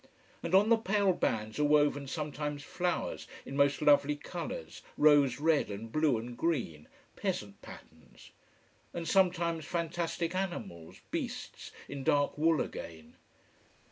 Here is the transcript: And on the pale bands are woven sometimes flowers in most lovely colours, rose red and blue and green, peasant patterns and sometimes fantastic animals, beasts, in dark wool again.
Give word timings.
And 0.41 0.55
on 0.55 0.69
the 0.69 0.77
pale 0.77 1.13
bands 1.13 1.59
are 1.59 1.63
woven 1.63 2.07
sometimes 2.07 2.63
flowers 2.63 3.27
in 3.45 3.55
most 3.55 3.83
lovely 3.83 4.15
colours, 4.15 4.81
rose 4.97 5.39
red 5.39 5.69
and 5.69 5.91
blue 5.91 6.17
and 6.17 6.35
green, 6.35 6.87
peasant 7.15 7.61
patterns 7.61 8.31
and 8.95 9.07
sometimes 9.07 9.63
fantastic 9.63 10.33
animals, 10.33 11.01
beasts, 11.11 11.69
in 11.87 12.03
dark 12.03 12.35
wool 12.35 12.61
again. 12.61 13.15